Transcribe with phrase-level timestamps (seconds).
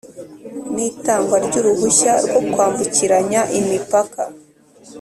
[0.73, 4.21] n itangwa ry uruhushya rwo kwambukiranya imipaka